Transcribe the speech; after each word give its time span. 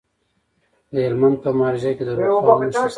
د 0.93 0.95
هلمند 1.05 1.37
په 1.43 1.49
مارجه 1.59 1.91
کې 1.97 2.03
د 2.07 2.09
رخام 2.19 2.59
نښې 2.61 2.71
شته. 2.73 2.81